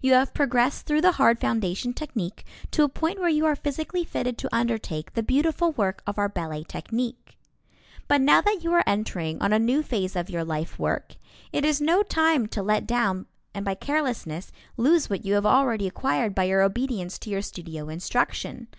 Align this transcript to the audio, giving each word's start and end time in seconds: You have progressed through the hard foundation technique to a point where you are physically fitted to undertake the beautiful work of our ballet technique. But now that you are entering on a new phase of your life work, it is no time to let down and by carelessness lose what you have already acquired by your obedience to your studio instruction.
You 0.00 0.14
have 0.14 0.32
progressed 0.32 0.86
through 0.86 1.02
the 1.02 1.12
hard 1.20 1.38
foundation 1.42 1.92
technique 1.92 2.46
to 2.70 2.84
a 2.84 2.88
point 2.88 3.18
where 3.20 3.28
you 3.28 3.44
are 3.44 3.54
physically 3.54 4.02
fitted 4.02 4.38
to 4.38 4.48
undertake 4.50 5.12
the 5.12 5.22
beautiful 5.22 5.72
work 5.72 6.02
of 6.06 6.16
our 6.18 6.26
ballet 6.30 6.64
technique. 6.64 7.36
But 8.08 8.22
now 8.22 8.40
that 8.40 8.64
you 8.64 8.72
are 8.72 8.82
entering 8.86 9.42
on 9.42 9.52
a 9.52 9.58
new 9.58 9.82
phase 9.82 10.16
of 10.16 10.30
your 10.30 10.42
life 10.42 10.78
work, 10.78 11.16
it 11.52 11.66
is 11.66 11.82
no 11.82 12.02
time 12.02 12.46
to 12.46 12.62
let 12.62 12.86
down 12.86 13.26
and 13.52 13.62
by 13.62 13.74
carelessness 13.74 14.52
lose 14.78 15.10
what 15.10 15.26
you 15.26 15.34
have 15.34 15.44
already 15.44 15.86
acquired 15.86 16.34
by 16.34 16.44
your 16.44 16.62
obedience 16.62 17.18
to 17.18 17.28
your 17.30 17.42
studio 17.42 17.90
instruction. 17.90 18.66